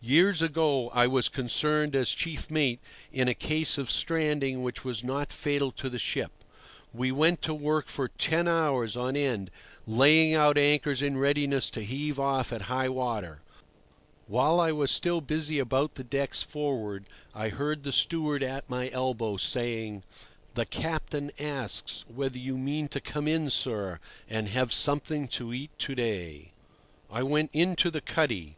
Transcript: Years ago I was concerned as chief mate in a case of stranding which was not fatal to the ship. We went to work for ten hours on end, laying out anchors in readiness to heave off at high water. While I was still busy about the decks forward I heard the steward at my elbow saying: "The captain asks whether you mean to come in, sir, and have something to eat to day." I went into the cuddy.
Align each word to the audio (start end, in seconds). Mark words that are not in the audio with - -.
Years 0.00 0.40
ago 0.40 0.88
I 0.94 1.06
was 1.06 1.28
concerned 1.28 1.94
as 1.94 2.08
chief 2.12 2.50
mate 2.50 2.80
in 3.12 3.28
a 3.28 3.34
case 3.34 3.76
of 3.76 3.90
stranding 3.90 4.62
which 4.62 4.82
was 4.82 5.04
not 5.04 5.30
fatal 5.30 5.72
to 5.72 5.90
the 5.90 5.98
ship. 5.98 6.32
We 6.94 7.12
went 7.12 7.42
to 7.42 7.52
work 7.52 7.88
for 7.88 8.08
ten 8.08 8.48
hours 8.48 8.96
on 8.96 9.14
end, 9.14 9.50
laying 9.86 10.32
out 10.32 10.56
anchors 10.56 11.02
in 11.02 11.18
readiness 11.18 11.68
to 11.68 11.82
heave 11.84 12.18
off 12.18 12.50
at 12.50 12.62
high 12.72 12.88
water. 12.88 13.42
While 14.26 14.58
I 14.58 14.72
was 14.72 14.90
still 14.90 15.20
busy 15.20 15.58
about 15.58 15.96
the 15.96 16.02
decks 16.04 16.42
forward 16.42 17.04
I 17.34 17.50
heard 17.50 17.82
the 17.82 17.92
steward 17.92 18.42
at 18.42 18.70
my 18.70 18.88
elbow 18.88 19.36
saying: 19.36 20.02
"The 20.54 20.64
captain 20.64 21.30
asks 21.38 22.06
whether 22.08 22.38
you 22.38 22.56
mean 22.56 22.88
to 22.88 23.02
come 23.02 23.28
in, 23.28 23.50
sir, 23.50 23.98
and 24.30 24.48
have 24.48 24.72
something 24.72 25.28
to 25.36 25.52
eat 25.52 25.78
to 25.80 25.94
day." 25.94 26.52
I 27.10 27.22
went 27.22 27.50
into 27.52 27.90
the 27.90 28.00
cuddy. 28.00 28.56